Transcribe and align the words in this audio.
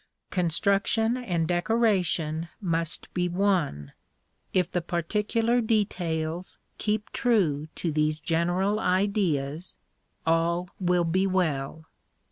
Construction 0.31 1.15
and 1.15 1.47
decoration 1.47 2.49
must 2.59 3.13
be 3.13 3.29
one. 3.29 3.91
If 4.51 4.71
the 4.71 4.81
particular 4.81 5.61
details 5.61 6.57
keep 6.79 7.11
true 7.11 7.67
to 7.75 7.91
these 7.91 8.19
general 8.19 8.79
ideas, 8.79 9.77
all 10.25 10.71
will 10.79 11.03
be 11.03 11.27
well. 11.27 11.85